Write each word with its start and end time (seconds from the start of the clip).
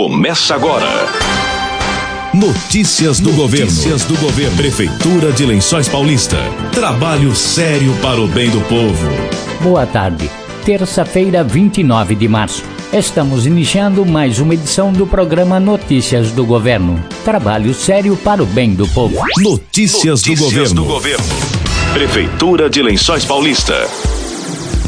começa 0.00 0.54
agora. 0.54 0.88
Notícias 2.32 3.20
do 3.20 3.24
Notícias 3.24 3.36
governo. 3.36 3.66
Notícias 3.66 4.04
do 4.04 4.16
governo. 4.16 4.56
Prefeitura 4.56 5.30
de 5.30 5.44
Lençóis 5.44 5.90
Paulista. 5.90 6.38
Trabalho 6.72 7.36
sério 7.36 7.94
para 8.00 8.18
o 8.18 8.26
bem 8.26 8.48
do 8.48 8.62
povo. 8.62 9.06
Boa 9.60 9.84
tarde. 9.84 10.30
Terça-feira, 10.64 11.44
29 11.44 12.14
de 12.14 12.26
março. 12.28 12.64
Estamos 12.90 13.44
iniciando 13.44 14.06
mais 14.06 14.38
uma 14.38 14.54
edição 14.54 14.90
do 14.90 15.06
programa 15.06 15.60
Notícias 15.60 16.32
do 16.32 16.46
Governo. 16.46 16.98
Trabalho 17.22 17.74
sério 17.74 18.16
para 18.16 18.42
o 18.42 18.46
bem 18.46 18.72
do 18.72 18.88
povo. 18.88 19.22
Notícias, 19.36 20.22
Notícias 20.22 20.38
do, 20.38 20.44
governo. 20.44 20.74
do 20.76 20.84
governo. 20.84 21.24
Prefeitura 21.92 22.70
de 22.70 22.82
Lençóis 22.82 23.26
Paulista. 23.26 23.86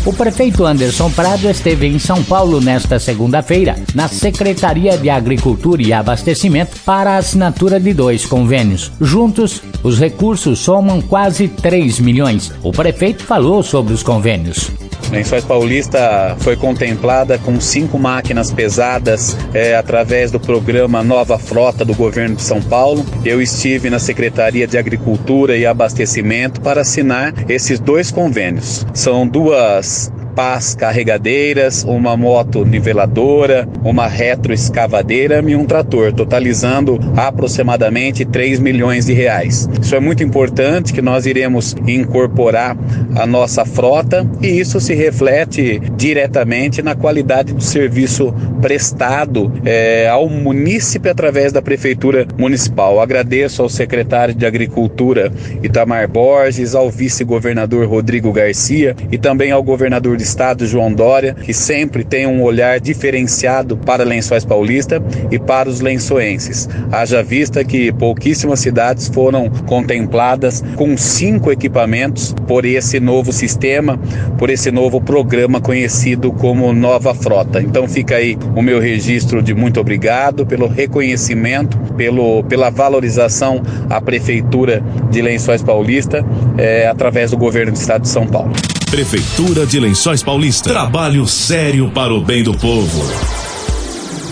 O 0.05 0.13
prefeito 0.13 0.67
Anderson 0.67 1.09
Prado 1.13 1.49
esteve 1.49 1.87
em 1.87 1.97
São 1.97 2.25
Paulo 2.25 2.61
nesta 2.61 2.99
segunda-feira, 2.99 3.77
na 3.95 4.09
Secretaria 4.09 4.99
de 4.99 5.09
Agricultura 5.09 5.81
e 5.81 5.93
Abastecimento, 5.93 6.77
para 6.85 7.13
a 7.13 7.19
assinatura 7.19 7.79
de 7.79 7.95
dois 7.95 8.27
convênios. 8.27 8.91
Juntos, 9.01 9.63
os 9.81 10.01
recursos 10.01 10.59
somam 10.59 11.01
quase 11.01 11.47
3 11.47 12.01
milhões. 12.01 12.53
O 12.65 12.73
prefeito 12.73 13.23
falou 13.23 13.63
sobre 13.63 13.95
os 13.95 14.03
convênios. 14.03 14.73
Lençóis 15.13 15.45
Paulista 15.45 16.35
foi 16.41 16.57
contemplada 16.57 17.37
com 17.37 17.61
cinco 17.61 17.99
máquinas 17.99 18.51
pesadas 18.51 19.37
é, 19.53 19.77
através 19.77 20.31
do 20.31 20.41
programa 20.41 21.03
Nova 21.03 21.39
Frota 21.39 21.85
do 21.85 21.95
governo 21.95 22.37
de 22.37 22.43
São 22.43 22.63
Paulo. 22.63 23.05
Eu 23.23 23.41
estive 23.43 23.91
na 23.91 23.99
Secretaria 23.99 24.67
de 24.67 24.79
Agricultura 24.79 25.55
e 25.55 25.67
Abastecimento 25.67 26.63
para 26.63 26.81
assinar 26.81 27.35
esses 27.47 27.79
dois 27.79 28.11
convênios. 28.11 28.87
São 28.95 29.29
duas 29.29 30.11
pás 30.35 30.75
carregadeiras, 30.75 31.85
uma 31.85 32.17
moto 32.17 32.65
niveladora, 32.65 33.69
uma 33.85 34.07
retroescavadeira 34.07 35.43
e 35.47 35.55
um 35.55 35.65
trator, 35.65 36.13
totalizando 36.13 36.99
aproximadamente 37.17 38.25
3 38.25 38.61
milhões 38.61 39.07
de 39.07 39.13
reais. 39.13 39.69
Isso 39.81 39.95
é 39.95 40.01
muito 40.01 40.23
importante 40.23 40.93
que 40.93 41.03
nós 41.03 41.27
iremos 41.27 41.77
incorporar 41.87 42.77
a 43.17 43.27
nossa 43.27 43.65
frota 43.65 44.27
e 44.41 44.49
isso 44.49 44.81
se 44.81 44.95
reflete 44.95 45.81
diretamente 45.97 46.83
na 46.83 46.95
qualidade 46.95 47.53
do 47.53 47.63
serviço 47.63 48.35
prestado 48.61 49.53
é, 49.65 50.09
ao 50.09 50.29
munícipe 50.29 51.09
através 51.09 51.53
da 51.53 51.61
Prefeitura 51.61 52.27
Municipal. 52.39 53.01
Agradeço 53.01 53.63
ao 53.63 53.69
secretário 53.69 54.35
de 54.35 54.47
Agricultura 54.47 55.33
Itamar 55.63 56.09
Borges, 56.09 56.75
ao 56.75 56.91
vice-governador 56.91 57.87
Rodrigo 57.87 58.33
Garcia 58.33 58.95
e 59.11 59.19
também 59.19 59.51
ao 59.51 59.63
governador 59.63 60.17
do 60.23 60.25
estado, 60.25 60.67
João 60.67 60.93
Dória, 60.93 61.35
que 61.35 61.53
sempre 61.53 62.05
tem 62.05 62.27
um 62.27 62.43
olhar 62.43 62.79
diferenciado 62.79 63.77
para 63.77 64.05
Lençóis 64.05 64.45
Paulista 64.45 65.03
e 65.33 65.39
para 65.39 65.69
os 65.69 65.81
lençoenses. 65.81 66.69
Haja 66.93 67.23
vista 67.23 67.65
que 67.65 67.93
pouquíssimas 67.93 68.61
cidades 68.61 69.09
foram 69.09 69.51
contempladas 69.67 70.63
com 70.77 70.97
cinco 70.97 71.51
equipamentos 71.51 72.33
por 72.47 72.65
esse 72.65 73.01
novo 73.01 73.33
sistema, 73.33 73.99
por 74.39 74.49
esse 74.49 74.71
novo 74.71 75.01
programa 75.01 75.61
conhecido 75.61 76.33
como 76.33 76.73
Nova 76.73 77.13
Frota. 77.15 77.61
Então 77.61 77.89
fica 77.89 78.17
aí 78.17 78.39
o 78.55 78.63
meu 78.63 78.79
registro 78.79 79.43
de 79.43 79.53
muito 79.53 79.81
obrigado 79.81 80.47
pelo 80.47 80.69
reconhecimento, 80.69 81.77
pelo, 81.97 82.45
pela 82.45 82.71
valorização 82.71 83.61
à 83.91 84.01
Prefeitura 84.01 84.83
de 85.11 85.21
Lençóis 85.21 85.63
Paulista 85.63 86.25
é, 86.59 86.87
através 86.89 87.31
do 87.31 87.37
governo 87.37 87.73
do 87.73 87.77
Estado 87.77 88.03
de 88.03 88.09
São 88.09 88.27
Paulo. 88.27 88.53
Prefeitura 88.91 89.65
de 89.65 89.81
Lençóis 89.81 90.23
Paulista. 90.23 90.71
Trabalho 90.71 91.27
sério 91.27 91.91
para 91.91 92.13
o 92.13 92.21
bem 92.21 92.43
do 92.43 92.53
povo. 92.57 93.03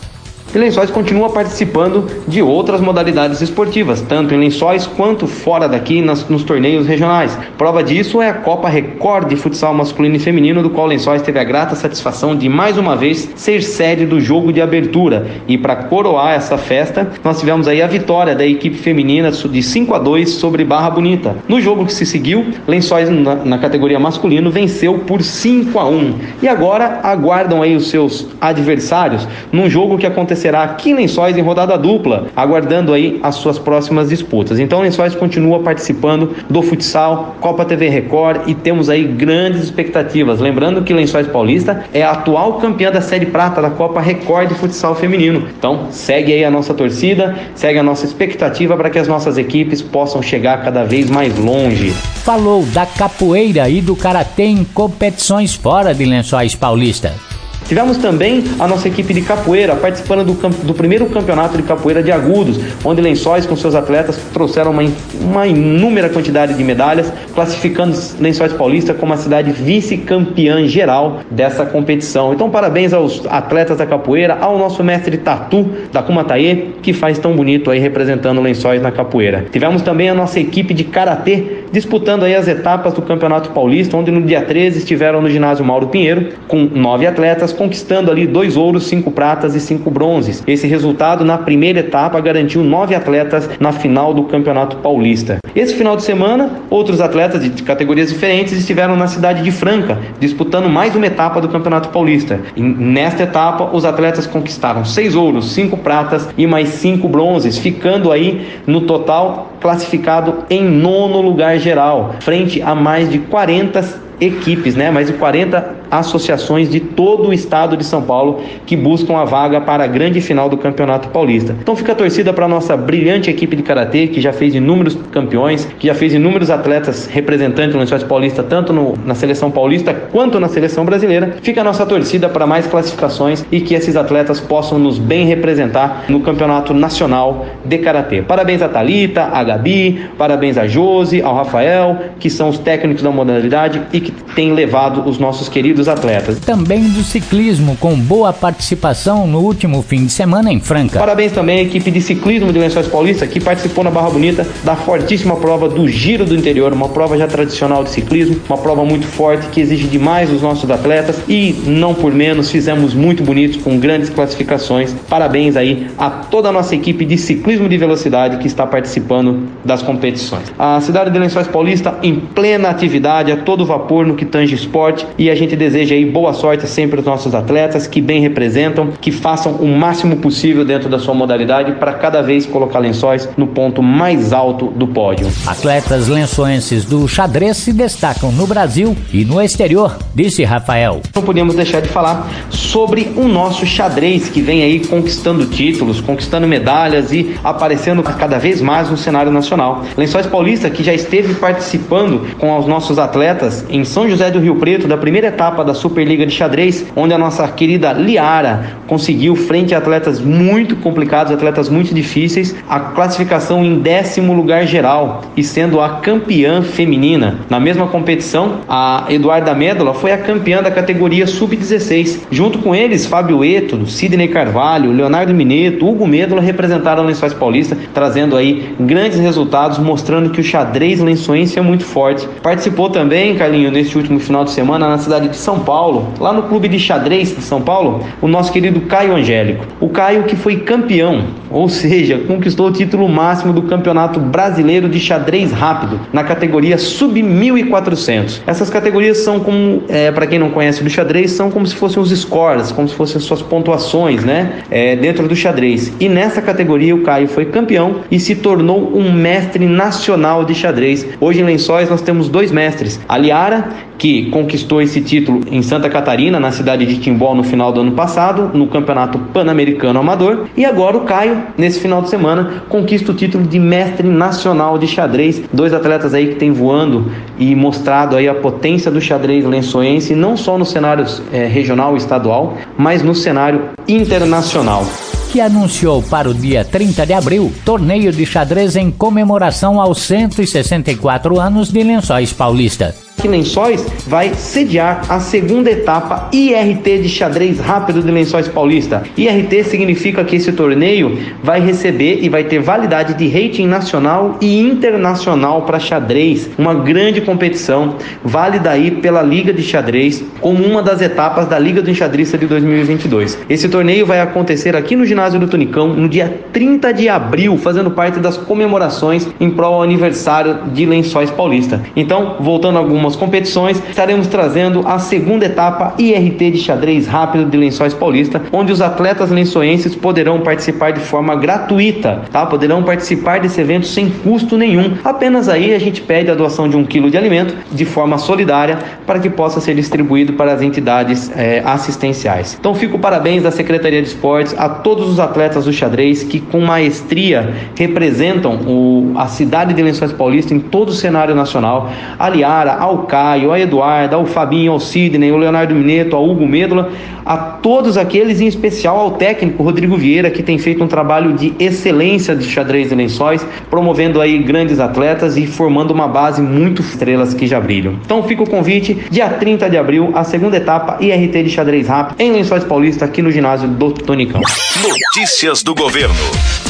e 0.56 0.58
Lençóis 0.58 0.90
continua 0.90 1.30
participando 1.30 2.08
de 2.26 2.42
outras 2.42 2.80
modalidades 2.80 3.42
esportivas, 3.42 4.00
tanto 4.00 4.34
em 4.34 4.38
Lençóis 4.38 4.88
quanto 4.88 5.28
fora 5.28 5.68
daqui 5.68 6.02
nas, 6.02 6.30
nos 6.30 6.46
torneios 6.46 6.88
regionais. 6.88 7.38
Prova 7.58 7.84
disso 7.84 8.22
é 8.22 8.30
a 8.30 8.34
Copa 8.34 8.70
Record 8.70 9.28
de 9.28 9.36
Futsal 9.36 9.74
Masculino 9.74 10.16
e 10.16 10.20
Feminino, 10.20 10.64
do 10.64 10.70
qual 10.70 10.88
Lençóis 10.88 11.22
teve 11.22 11.40
a 11.40 11.44
grata 11.44 11.76
satisfação 11.76 12.38
de 12.38 12.48
mais 12.48 12.78
uma 12.78 12.96
vez 12.96 13.30
ser 13.36 13.62
sede 13.62 14.06
do 14.06 14.22
jogo 14.22 14.54
de 14.54 14.62
abertura. 14.62 15.28
E 15.46 15.58
para 15.58 15.76
coroar 15.76 16.36
essa 16.36 16.58
festa, 16.58 17.12
nós 17.22 17.38
tivemos 17.38 17.68
aí 17.68 17.82
a 17.82 17.88
vitória 17.88 18.34
da 18.34 18.46
equipe 18.46 18.78
feminina 18.78 19.32
de 19.32 19.62
5 19.62 19.94
a 19.94 20.00
2 20.00 20.30
sobre 20.30 20.64
Barra 20.64 20.90
Bonita. 20.90 21.36
No 21.50 21.60
jogo 21.60 21.86
que 21.86 21.94
se 21.94 22.06
seguiu, 22.06 22.46
Lençóis 22.66 23.10
na, 23.10 23.36
na 23.36 23.58
categoria 23.58 24.00
masculino 24.00 24.50
venceu 24.50 25.00
por 25.00 25.22
5 25.22 25.78
a 25.78 25.86
1 25.86 26.14
e 26.42 26.48
agora 26.48 27.02
aguardam 27.04 27.62
aí 27.62 27.76
os 27.76 27.90
seus 27.90 28.28
adversários 28.40 29.28
num 29.52 29.70
jogo 29.70 29.98
que 29.98 30.06
aconteceu 30.06 30.45
acontecerá 30.46 30.64
aqui 30.64 30.92
em 30.92 30.96
Lençóis 30.96 31.38
em 31.38 31.42
rodada 31.42 31.78
dupla, 31.78 32.28
aguardando 32.36 32.94
aí 32.94 33.20
as 33.24 33.36
suas 33.36 33.58
próximas 33.58 34.10
disputas. 34.10 34.60
Então 34.60 34.82
Lençóis 34.82 35.16
continua 35.16 35.60
participando 35.60 36.36
do 36.50 36.62
futsal, 36.62 37.36
Copa 37.40 37.66
TV 37.66 37.90
Record 37.90 38.48
e 38.48 38.54
temos 38.54 38.90
aí 38.90 39.04
grandes 39.04 39.64
expectativas. 39.64 40.40
Lembrando 40.40 40.84
que 40.84 40.94
Lençóis 40.94 41.28
Paulista 41.28 41.86
é 41.94 42.04
a 42.04 42.12
atual 42.12 42.54
campeã 42.54 42.92
da 42.92 43.02
Série 43.02 43.26
Prata 43.26 43.62
da 43.62 43.70
Copa 43.70 44.00
Record 44.00 44.50
de 44.50 44.56
Futsal 44.56 44.96
Feminino. 44.96 45.48
Então 45.58 45.88
segue 45.92 46.34
aí 46.34 46.44
a 46.44 46.52
nossa 46.52 46.74
torcida, 46.74 47.36
segue 47.56 47.80
a 47.80 47.84
nossa 47.84 48.06
expectativa 48.06 48.78
para 48.78 48.90
que 48.90 49.00
as 49.00 49.08
nossas 49.08 49.38
equipes 49.38 49.82
possam 49.82 50.22
chegar 50.22 50.64
cada 50.64 50.84
vez 50.84 51.10
mais 51.10 51.38
longe. 51.38 51.92
Falou 52.24 52.64
da 52.66 52.86
capoeira 52.86 53.68
e 53.70 53.82
do 53.82 53.96
karatê 53.96 54.44
em 54.44 54.64
competições 54.64 55.56
fora 55.56 55.94
de 55.94 56.06
Lençóis 56.06 56.56
Paulista. 56.56 57.35
Tivemos 57.66 57.98
também 57.98 58.44
a 58.60 58.68
nossa 58.68 58.88
equipe 58.88 59.14
de 59.14 59.22
capoeira 59.22 59.76
participando 59.76 60.24
do, 60.24 60.50
do 60.64 60.74
primeiro 60.74 61.08
campeonato 61.08 61.58
de 61.58 61.64
capoeira 61.64 62.04
de 62.04 62.12
Agudos, 62.12 62.60
onde 62.84 63.02
Lençóis 63.02 63.46
com 63.46 63.56
seus 63.56 63.74
atletas 63.74 64.18
trouxeram 64.32 64.72
uma, 64.72 64.84
uma 65.20 65.48
inúmera 65.48 66.08
quantidade 66.10 66.54
de 66.54 66.64
medalhas, 66.64 67.12
classificando 67.34 67.98
Lençóis 68.20 68.54
Paulista 68.54 68.94
como 68.94 69.14
a 69.14 69.18
cidade 69.18 69.52
vice-campeã 69.52 70.68
geral 70.68 71.22
dessa 71.32 71.66
competição. 71.66 72.34
Então, 72.34 72.50
parabéns 72.52 72.94
aos 72.94 73.26
atletas 73.26 73.78
da 73.78 73.86
capoeira, 73.86 74.38
ao 74.40 74.60
nosso 74.60 74.84
mestre 74.84 75.18
Tatu 75.18 75.68
da 75.92 76.04
Kumataê, 76.04 76.68
que 76.84 76.94
faz 76.94 77.18
tão 77.18 77.36
bonito 77.36 77.72
aí 77.72 77.80
representando 77.80 78.42
Lençóis 78.42 78.82
na 78.82 78.92
capoeira. 78.92 79.48
Tivemos 79.52 79.82
também 79.82 80.10
a 80.10 80.14
nossa 80.14 80.40
equipe 80.40 80.74
de 80.74 80.84
karatê 80.84 81.64
disputando 81.72 82.24
aí 82.24 82.36
as 82.36 82.48
etapas 82.48 82.94
do 82.94 83.02
Campeonato 83.02 83.50
Paulista, 83.50 83.98
onde 83.98 84.12
no 84.12 84.22
dia 84.22 84.42
13 84.42 84.78
estiveram 84.78 85.22
no 85.22 85.30
ginásio 85.30 85.66
Mauro 85.66 85.88
Pinheiro 85.88 86.30
com 86.48 86.70
nove 86.74 87.06
atletas, 87.06 87.52
conquistando 87.56 88.12
ali 88.12 88.28
dois 88.28 88.56
ouros, 88.56 88.86
cinco 88.88 89.12
pratas 89.12 89.56
e 89.56 89.60
cinco 89.60 89.90
bronzes. 89.90 90.44
Esse 90.46 90.68
resultado 90.68 91.26
na 91.26 91.38
primeira 91.38 91.80
etapa 91.80 92.20
garantiu 92.20 92.64
nove 92.64 92.94
atletas 92.94 93.50
na 93.60 93.72
final 93.72 94.14
do 94.14 94.24
Campeonato 94.26 94.78
Paulista. 94.78 95.40
Esse 95.56 95.74
final 95.74 95.96
de 95.96 96.04
semana, 96.04 96.60
outros 96.70 97.00
atletas 97.00 97.42
de 97.44 97.64
categorias 97.64 98.10
diferentes 98.10 98.54
estiveram 98.54 98.96
na 98.96 99.08
cidade 99.08 99.42
de 99.42 99.52
Franca, 99.52 99.98
disputando 100.20 100.70
mais 100.70 100.96
uma 100.96 101.08
etapa 101.08 101.40
do 101.40 101.48
Campeonato 101.48 101.90
Paulista. 101.90 102.42
E 102.56 102.62
nesta 102.62 103.24
etapa, 103.24 103.70
os 103.74 103.86
atletas 103.86 104.28
conquistaram 104.28 104.84
seis 104.84 105.16
ouros, 105.16 105.54
cinco 105.54 105.78
pratas 105.78 106.28
e 106.38 106.46
mais 106.46 106.70
cinco 106.70 107.08
bronzes, 107.08 107.58
ficando 107.58 108.12
aí 108.12 108.46
no 108.68 108.82
total 108.82 109.54
classificado 109.62 110.44
em 110.50 110.64
nono 110.64 111.22
lugar 111.22 111.58
geral, 111.58 112.16
frente 112.20 112.62
a 112.62 112.76
mais 112.76 113.10
de 113.10 113.20
40 113.20 114.04
equipes, 114.20 114.76
né? 114.76 114.92
Mais 114.92 115.08
de 115.08 115.14
40 115.14 115.85
associações 116.00 116.70
de 116.70 116.80
todo 116.80 117.30
o 117.30 117.34
estado 117.34 117.78
de 117.78 117.84
São 117.84 118.02
Paulo 118.02 118.42
que 118.66 118.76
buscam 118.76 119.18
a 119.18 119.26
vaga 119.26 119.62
para 119.62 119.84
a 119.84 119.88
grande 119.88 120.22
final 120.22 120.50
do 120.50 120.58
Campeonato 120.58 121.10
Paulista. 121.10 121.56
Então 121.60 121.76
fica 121.76 121.92
a 121.92 121.96
torcida 121.96 122.34
para 122.34 122.46
a 122.46 122.48
nossa 122.48 122.76
brilhante 122.76 123.30
equipe 123.30 123.56
de 123.56 123.64
karatê 123.64 124.08
que 124.08 124.22
já 124.22 124.34
fez 124.34 124.56
inúmeros 124.56 124.98
campeões, 125.12 125.68
que 125.80 125.88
já 125.88 125.96
fez 125.96 126.14
inúmeros 126.14 126.50
atletas 126.50 127.08
representantes 127.08 127.74
do 127.74 127.80
Lençóis 127.80 128.04
Paulista, 128.04 128.44
tanto 128.44 128.74
no, 128.74 128.94
na 129.06 129.16
seleção 129.16 129.52
paulista 129.52 129.94
quanto 129.94 130.40
na 130.40 130.48
seleção 130.48 130.86
brasileira. 130.86 131.36
Fica 131.42 131.62
a 131.62 131.64
nossa 131.64 131.86
torcida 131.86 132.30
para 132.30 132.46
mais 132.46 132.68
classificações 132.68 133.46
e 133.52 133.62
que 133.62 133.74
esses 133.74 133.96
atletas 133.96 134.40
possam 134.40 134.78
nos 134.80 134.98
bem 134.98 135.26
representar 135.26 136.06
no 136.10 136.20
Campeonato 136.20 136.74
Nacional 136.74 137.46
de 137.64 137.78
Karatê. 137.78 138.22
Parabéns 138.22 138.62
a 138.62 138.70
Talita, 138.70 139.30
a 139.32 139.44
Gabi, 139.44 140.10
parabéns 140.18 140.58
a 140.58 140.68
Josi, 140.68 141.22
ao 141.22 141.36
Rafael, 141.36 141.98
que 142.20 142.30
são 142.30 142.50
os 142.50 142.58
técnicos 142.58 143.04
da 143.04 143.12
modalidade 143.12 143.82
e 143.94 144.00
que 144.00 144.12
têm 144.12 144.54
levado 144.54 145.08
os 145.08 145.18
nossos 145.18 145.50
queridos 145.50 145.85
atletas. 145.88 146.40
Também 146.40 146.90
do 146.90 147.04
ciclismo, 147.04 147.76
com 147.78 147.96
boa 147.96 148.32
participação 148.32 149.28
no 149.28 149.40
último 149.40 149.82
fim 149.82 150.06
de 150.06 150.12
semana 150.12 150.52
em 150.52 150.60
Franca. 150.60 151.00
Parabéns 151.00 151.32
também 151.32 151.60
à 151.60 151.62
equipe 151.64 151.92
de 151.92 152.02
ciclismo 152.02 152.52
de 152.52 152.60
Lençóis 152.60 152.88
Paulista, 152.88 153.28
que 153.28 153.40
participou 153.40 153.84
na 153.84 153.92
Barra 153.92 154.10
Bonita 154.10 154.48
da 154.64 154.76
fortíssima 154.76 155.36
prova 155.36 155.68
do 155.70 155.88
Giro 155.88 156.26
do 156.26 156.36
Interior, 156.36 156.74
uma 156.74 156.90
prova 156.90 157.18
já 157.18 157.28
tradicional 157.28 157.84
de 157.84 157.90
ciclismo, 157.90 158.40
uma 158.48 158.58
prova 158.58 158.84
muito 158.84 159.06
forte 159.06 159.48
que 159.48 159.62
exige 159.62 159.88
demais 159.88 160.30
dos 160.30 160.42
nossos 160.42 160.70
atletas 160.70 161.22
e, 161.28 161.56
não 161.66 161.94
por 161.94 162.14
menos, 162.14 162.50
fizemos 162.50 162.94
muito 162.94 163.24
bonitos 163.24 163.62
com 163.62 163.78
grandes 163.80 164.10
classificações. 164.10 164.94
Parabéns 165.10 165.56
aí 165.56 165.88
a 165.98 166.10
toda 166.10 166.50
a 166.50 166.52
nossa 166.52 166.76
equipe 166.76 167.06
de 167.06 167.18
ciclismo 167.18 167.68
de 167.70 167.78
velocidade 167.78 168.38
que 168.38 168.48
está 168.48 168.66
participando 168.66 169.48
das 169.64 169.82
competições. 169.82 170.54
A 170.58 170.80
cidade 170.82 171.12
de 171.12 171.20
Lençóis 171.20 171.48
Paulista 171.48 171.98
em 172.02 172.16
plena 172.16 172.70
atividade, 172.70 173.32
a 173.32 173.38
todo 173.38 173.66
vapor 173.66 174.06
no 174.06 174.16
que 174.16 174.26
tange 174.26 174.56
esporte 174.56 175.06
e 175.18 175.30
a 175.30 175.36
gente 175.36 175.56
deseja 175.66 175.96
aí 175.96 176.06
boa 176.06 176.32
sorte 176.32 176.68
sempre 176.68 176.98
aos 176.98 177.06
nossos 177.06 177.34
atletas 177.34 177.88
que 177.88 178.00
bem 178.00 178.22
representam, 178.22 178.92
que 179.02 179.12
façam 179.12 179.54
o 179.54 179.68
máximo 179.68 180.18
possível 180.18 180.64
dentro 180.64 180.88
da 180.88 181.00
sua 181.00 181.14
modalidade 181.16 181.74
para 181.74 181.94
cada 181.94 182.22
vez 182.22 182.46
colocar 182.46 182.78
lençóis 182.78 183.28
no 183.36 183.48
ponto 183.48 183.82
mais 183.82 184.32
alto 184.32 184.68
do 184.68 184.88
pódio. 184.88 185.28
Atletas 185.48 186.08
lençoenses 186.08 186.86
do 186.86 187.08
xadrez 187.08 187.58
se 187.58 187.74
destacam 187.74 188.32
no 188.32 188.46
Brasil 188.46 188.96
e 189.12 189.26
no 189.26 189.42
exterior, 189.42 189.98
disse 190.14 190.44
Rafael. 190.44 191.02
Não 191.16 191.24
podíamos 191.24 191.56
deixar 191.56 191.82
de 191.82 191.90
falar 191.90 192.30
sobre 192.50 193.12
o 193.16 193.28
nosso 193.28 193.66
xadrez 193.66 194.30
que 194.30 194.42
vem 194.42 194.62
aí 194.62 194.80
conquistando 194.86 195.48
títulos, 195.48 196.00
conquistando 196.00 196.48
medalhas 196.48 197.12
e 197.12 197.36
aparecendo 197.44 198.04
cada 198.04 198.38
vez 198.38 198.62
mais 198.62 198.90
no 198.90 198.98
cenário 198.98 199.32
nacional. 199.32 199.84
Lençóis 199.98 200.28
Paulista 200.28 200.70
que 200.70 200.84
já 200.84 200.94
esteve 200.94 201.34
participando 201.34 202.36
com 202.38 202.56
os 202.58 202.68
nossos 202.68 203.00
atletas 203.00 203.66
em 203.70 203.84
são 203.84 204.08
José 204.08 204.30
do 204.30 204.40
Rio 204.40 204.56
Preto, 204.58 204.88
da 204.88 204.98
primeira 204.98 205.28
etapa 205.28 205.55
da 205.64 205.74
Superliga 205.74 206.26
de 206.26 206.34
Xadrez, 206.34 206.86
onde 206.96 207.14
a 207.14 207.18
nossa 207.18 207.48
querida 207.48 207.94
Liara 207.94 208.78
conseguiu, 208.88 209.36
frente 209.36 209.74
a 209.74 209.78
atletas 209.78 210.20
muito 210.20 210.76
complicados, 210.76 211.32
atletas 211.32 211.70
muito 211.70 211.94
difíceis, 211.94 212.56
a 212.70 212.80
classificação 212.80 213.64
em 213.64 213.80
décimo 213.80 214.34
lugar 214.34 214.66
geral 214.66 215.22
e 215.36 215.44
sendo 215.44 215.80
a 215.80 215.98
campeã 215.98 216.62
feminina. 216.62 217.40
Na 217.50 217.60
mesma 217.60 217.88
competição, 217.88 218.62
a 218.68 219.06
Eduarda 219.10 219.54
Médola 219.54 219.94
foi 219.94 220.12
a 220.12 220.18
campeã 220.18 220.62
da 220.62 220.72
categoria 220.72 221.28
Sub-16. 221.28 222.22
Junto 222.32 222.60
com 222.60 222.76
eles, 222.76 223.06
Fábio 223.06 223.44
Eto, 223.44 223.86
Sidney 223.88 224.28
Carvalho, 224.28 224.92
Leonardo 224.92 225.34
Mineto, 225.34 225.88
Hugo 225.88 226.08
Médola 226.08 226.42
representaram 226.42 227.04
o 227.04 227.08
Lençóis 227.08 227.34
Paulista, 227.34 227.78
trazendo 227.94 228.36
aí 228.36 228.76
grandes 228.80 229.20
resultados, 229.20 229.78
mostrando 229.78 230.30
que 230.30 230.42
o 230.42 230.44
xadrez 230.44 231.00
lençoense 231.00 231.58
é 231.58 231.62
muito 231.62 231.86
forte. 231.86 232.28
Participou 232.42 232.90
também, 232.90 233.36
Carlinho, 233.36 233.72
neste 233.72 233.98
último 233.98 234.20
final 234.20 234.44
de 234.44 234.52
semana 234.52 234.90
na 234.90 234.98
cidade 234.98 235.30
de 235.30 235.38
São 235.46 235.60
Paulo, 235.60 236.08
lá 236.20 236.34
no 236.34 236.42
clube 236.44 236.68
de 236.68 236.80
xadrez 236.80 237.36
de 237.36 237.44
São 237.44 237.62
Paulo, 237.62 238.04
o 238.20 238.28
nosso 238.28 238.52
querido 238.52 238.82
Caio 238.82 239.16
Angélico. 239.16 239.64
O 239.80 239.90
Caio 239.90 240.24
que 240.24 240.36
foi 240.36 240.58
campeão, 240.58 241.26
ou 241.52 241.70
seja, 241.70 242.18
conquistou 242.18 242.70
o 242.70 242.72
título 242.72 243.08
máximo 243.08 243.54
do 243.54 243.62
Campeonato 243.62 244.20
Brasileiro 244.20 244.90
de 244.90 245.00
Xadrez 245.00 245.52
Rápido 245.52 246.00
na 246.12 246.24
categoria 246.24 246.80
sub 246.80 247.22
1400. 247.22 248.42
Essas 248.48 248.72
categorias 248.72 249.20
são 249.20 249.40
como, 249.40 249.84
é, 249.88 250.12
para 250.12 250.26
quem 250.26 250.40
não 250.40 250.50
conhece 250.50 250.84
do 250.84 250.90
xadrez, 250.90 251.30
são 251.30 251.52
como 251.52 251.68
se 251.68 251.76
fossem 251.76 252.02
os 252.02 252.10
scores, 252.10 252.72
como 252.72 252.90
se 252.90 252.96
fossem 252.96 253.22
suas 253.22 253.44
pontuações, 253.44 254.26
né, 254.26 254.64
é, 254.72 254.96
dentro 254.96 255.28
do 255.28 255.36
xadrez. 255.36 255.94
E 256.00 256.10
nessa 256.10 256.42
categoria 256.42 256.96
o 256.96 257.04
Caio 257.04 257.28
foi 257.28 257.46
campeão 257.46 257.98
e 258.10 258.20
se 258.20 258.34
tornou 258.34 258.98
um 258.98 259.12
mestre 259.12 259.68
nacional 259.68 260.44
de 260.44 260.56
xadrez. 260.56 261.06
Hoje 261.22 261.42
em 261.42 261.44
Lençóis 261.44 261.88
nós 261.88 262.02
temos 262.02 262.30
dois 262.30 262.52
mestres, 262.52 263.00
a 263.08 263.16
Liara 263.16 263.70
que 263.98 264.30
conquistou 264.30 264.82
esse 264.82 265.02
título 265.02 265.35
em 265.50 265.62
Santa 265.62 265.90
Catarina, 265.90 266.40
na 266.40 266.52
cidade 266.52 266.86
de 266.86 266.98
Timbó, 266.98 267.34
no 267.34 267.44
final 267.44 267.72
do 267.72 267.82
ano 267.82 267.92
passado, 267.92 268.52
no 268.54 268.68
Campeonato 268.68 269.18
Pan-Americano 269.18 270.00
Amador. 270.00 270.46
E 270.56 270.66
agora 270.66 270.98
o 270.98 271.02
Caio, 271.02 271.44
nesse 271.58 271.80
final 271.80 272.02
de 272.02 272.10
semana, 272.10 272.64
conquista 272.70 273.12
o 273.12 273.16
título 273.16 273.46
de 273.46 273.60
mestre 273.60 274.08
nacional 274.08 274.78
de 274.78 274.88
xadrez. 274.88 275.42
Dois 275.52 275.74
atletas 275.74 276.14
aí 276.14 276.28
que 276.28 276.36
têm 276.36 276.52
voando 276.52 277.12
e 277.38 277.56
mostrado 277.56 278.16
aí 278.16 278.28
a 278.28 278.36
potência 278.36 278.92
do 278.92 279.02
xadrez 279.02 279.46
lençoense, 279.46 280.16
não 280.16 280.36
só 280.38 280.58
no 280.58 280.66
cenário 280.66 281.06
é, 281.32 281.46
regional 281.46 281.96
e 281.96 281.98
estadual, 281.98 282.58
mas 282.78 283.02
no 283.04 283.16
cenário 283.16 283.70
internacional 283.88 284.86
que 285.32 285.42
anunciou 285.42 286.02
para 286.02 286.30
o 286.30 286.34
dia 286.34 286.64
30 286.64 287.06
de 287.06 287.12
abril 287.12 287.52
torneio 287.66 288.10
de 288.10 288.26
xadrez 288.26 288.78
em 288.78 288.90
comemoração 288.90 289.82
aos 289.82 290.00
164 290.04 291.38
anos 291.42 291.74
de 291.74 291.84
Lençóis 291.84 292.32
Paulista 292.32 292.96
que 293.26 293.28
Lençóis 293.28 293.84
vai 294.06 294.36
sediar 294.36 295.02
a 295.10 295.20
segunda 295.20 295.72
etapa 295.72 296.30
IRT 296.32 297.00
de 297.00 297.10
xadrez 297.10 297.60
rápido 297.60 298.04
de 298.04 298.12
Lençóis 298.12 298.48
Paulista. 298.48 299.02
IRT 299.18 299.64
significa 299.64 300.24
que 300.24 300.36
esse 300.36 300.52
torneio 300.52 301.18
vai 301.42 301.60
receber 301.60 302.20
e 302.22 302.30
vai 302.30 302.44
ter 302.44 302.60
validade 302.60 303.16
de 303.16 303.28
rating 303.28 303.66
nacional 303.66 304.38
e 304.40 304.60
internacional 304.60 305.64
para 305.64 305.80
xadrez, 305.80 306.52
uma 306.56 306.76
grande 306.76 307.20
competição 307.20 307.96
válida 308.24 308.70
aí 308.70 308.92
pela 308.92 309.24
Liga 309.24 309.52
de 309.52 309.64
Xadrez 309.64 310.24
como 310.40 310.64
uma 310.64 310.84
das 310.84 311.02
etapas 311.02 311.48
da 311.48 311.58
Liga 311.58 311.82
do 311.82 311.90
Enxadrista 311.90 312.38
de 312.38 312.46
2022. 312.46 313.40
Esse 313.50 313.68
torneio 313.68 314.06
vai 314.06 314.20
acontecer 314.20 314.76
aqui 314.76 314.96
no 314.96 315.04
ginásio 315.04 315.40
do 315.40 315.48
Tunicão 315.48 315.88
no 315.88 316.08
dia 316.08 316.42
30 316.54 316.94
de 316.94 317.10
abril, 317.10 317.58
fazendo 317.58 317.90
parte 317.90 318.20
das 318.20 318.38
comemorações 318.38 319.28
em 319.40 319.50
prol 319.50 319.74
ao 319.74 319.82
aniversário 319.82 320.60
de 320.72 320.86
Lençóis 320.86 321.32
Paulista. 321.32 321.82
Então, 321.96 322.36
voltando 322.40 322.78
algumas 322.78 323.15
algumas 323.16 323.18
competições, 323.18 323.82
estaremos 323.90 324.28
trazendo 324.28 324.84
a 324.86 325.00
segunda 325.00 325.46
etapa 325.46 325.94
IRT 325.98 326.52
de 326.52 326.58
xadrez 326.60 327.08
rápido 327.08 327.50
de 327.50 327.58
Lençóis 327.58 327.94
Paulista, 327.94 328.42
onde 328.52 328.72
os 328.72 328.82
atletas 328.82 329.32
lençoenses 329.32 329.96
poderão 329.96 330.42
participar 330.42 330.92
de 330.92 331.00
forma 331.00 331.36
gratuita, 331.36 332.24
tá? 332.32 332.46
Poderão 332.46 332.84
participar 332.84 333.40
desse 333.40 333.60
evento 333.60 333.88
sem 333.88 334.10
custo 334.10 334.58
nenhum. 334.58 334.94
Apenas 335.04 335.50
aí 335.50 335.74
a 335.74 335.80
gente 335.80 336.02
pede 336.02 336.30
a 336.30 336.36
doação 336.36 336.70
de 336.70 336.78
um 336.78 336.84
quilo 336.84 337.10
de 337.10 337.18
alimento 337.18 337.56
de 337.72 337.86
forma 337.86 338.18
solidária 338.18 338.78
para 339.06 339.20
que 339.20 339.30
possa 339.30 339.60
ser 339.60 339.76
distribuído 339.76 340.34
para 340.34 340.54
as 340.54 340.62
entidades 340.62 341.32
é, 341.36 341.62
assistenciais. 341.66 342.58
Então 342.60 342.76
fico 342.76 343.00
parabéns 343.00 343.44
da 343.44 343.52
Secretaria 343.52 344.02
de 344.02 344.10
Esportes 344.10 344.56
a 344.58 344.70
todos 344.70 345.10
os 345.10 345.20
atletas 345.20 345.66
do 345.66 345.74
xadrez 345.74 346.24
que 346.24 346.40
com 346.40 346.60
maestria 346.60 347.54
representam 347.76 348.56
o, 348.68 349.14
a 349.16 349.28
cidade 349.28 349.74
de 349.74 349.82
Lençóis 349.82 350.12
Paulista 350.12 350.54
em 350.54 350.60
todo 350.60 350.90
o 350.90 350.94
cenário 350.94 351.34
nacional. 351.34 351.90
A 352.18 352.30
Liara, 352.30 352.74
ao 352.74 353.05
Caio, 353.06 353.52
ao 353.52 353.58
Eduardo, 353.58 354.16
ao 354.16 354.26
Fabinho, 354.26 354.72
ao 354.72 354.80
Sidney, 354.80 355.30
ao 355.30 355.38
Leonardo 355.38 355.74
Mineto, 355.74 356.16
ao 356.16 356.28
Hugo 356.28 356.48
Medula, 356.48 356.92
a 357.26 357.38
todos 357.38 357.98
aqueles, 357.98 358.40
em 358.40 358.48
especial 358.48 359.00
ao 359.00 359.12
técnico 359.12 359.64
Rodrigo 359.64 359.98
Vieira, 359.98 360.30
que 360.30 360.44
tem 360.44 360.58
feito 360.58 360.84
um 360.84 360.88
trabalho 360.88 361.34
de 361.34 361.54
excelência 361.60 362.36
de 362.36 362.46
xadrez 362.46 362.92
e 362.92 362.96
lençóis, 362.96 363.46
promovendo 363.70 364.22
aí 364.22 364.38
grandes 364.38 364.80
atletas 364.80 365.36
e 365.36 365.48
formando 365.48 365.92
uma 365.92 366.08
base 366.08 366.42
muito 366.42 366.82
estrelas 366.82 367.34
que 367.34 367.48
já 367.48 367.60
brilham. 367.60 367.94
Então 368.06 368.22
fica 368.24 368.44
o 368.44 368.50
convite, 368.50 368.94
dia 369.10 369.30
30 369.30 369.70
de 369.70 369.78
abril, 369.78 370.12
a 370.14 370.24
segunda 370.24 370.58
etapa 370.58 370.98
IRT 371.02 371.44
de 371.44 371.50
xadrez 371.50 371.88
rápido 371.88 372.20
em 372.20 372.32
Lençóis 372.32 372.64
Paulista, 372.64 373.06
aqui 373.06 373.22
no 373.22 373.32
ginásio 373.32 373.68
do 373.68 373.92
Tonicão. 373.92 374.42
Notícias 374.82 375.64
do 375.64 375.74
governo. 375.74 376.65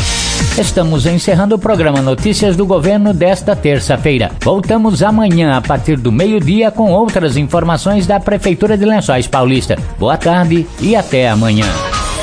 Estamos 0.57 1.05
encerrando 1.05 1.55
o 1.55 1.59
programa 1.59 2.01
Notícias 2.01 2.55
do 2.55 2.65
Governo 2.65 3.13
desta 3.13 3.55
terça-feira. 3.55 4.31
Voltamos 4.41 5.03
amanhã 5.03 5.57
a 5.57 5.61
partir 5.61 5.97
do 5.97 6.11
meio-dia 6.11 6.71
com 6.71 6.91
outras 6.91 7.35
informações 7.35 8.07
da 8.07 8.19
Prefeitura 8.19 8.77
de 8.77 8.85
Lençóis 8.85 9.27
Paulista. 9.27 9.77
Boa 9.99 10.17
tarde 10.17 10.65
e 10.79 10.95
até 10.95 11.27
amanhã. 11.29 11.67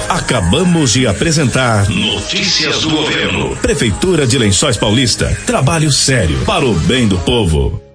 Acabamos 0.09 0.93
de 0.93 1.07
apresentar 1.07 1.89
Notícias 1.89 2.81
do 2.81 2.91
Governo. 2.91 3.57
Prefeitura 3.57 4.27
de 4.27 4.39
Lençóis 4.39 4.77
Paulista. 4.77 5.35
Trabalho 5.47 5.93
sério 5.93 6.39
para 6.45 6.65
o 6.65 6.75
bem 6.75 7.09
do 7.09 7.19
povo. 7.19 7.92